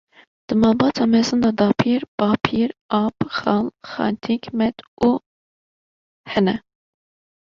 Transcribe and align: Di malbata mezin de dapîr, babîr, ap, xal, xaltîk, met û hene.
Di 0.47 0.53
malbata 0.61 1.03
mezin 1.11 1.39
de 1.45 1.51
dapîr, 1.59 2.01
babîr, 2.17 2.69
ap, 3.03 3.15
xal, 3.37 3.65
xaltîk, 3.91 4.43
met 4.59 4.77
û 5.07 5.09
hene. 6.31 6.55